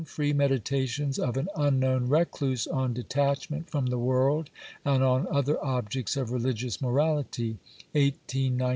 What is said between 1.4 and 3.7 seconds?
Unknown Recluse, on De tachment